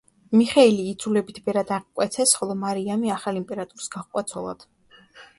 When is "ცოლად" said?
4.33-4.65